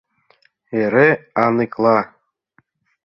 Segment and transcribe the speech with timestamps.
[0.81, 1.07] Эре
[1.43, 1.99] аныкла.